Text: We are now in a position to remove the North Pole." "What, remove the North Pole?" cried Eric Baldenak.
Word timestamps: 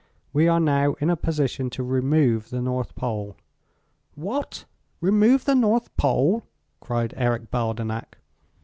We 0.33 0.47
are 0.47 0.59
now 0.59 0.93
in 0.93 1.11
a 1.11 1.15
position 1.15 1.69
to 1.69 1.83
remove 1.83 2.49
the 2.49 2.59
North 2.59 2.95
Pole." 2.95 3.35
"What, 4.15 4.65
remove 4.99 5.45
the 5.45 5.53
North 5.53 5.95
Pole?" 5.95 6.41
cried 6.79 7.13
Eric 7.15 7.51
Baldenak. 7.51 8.17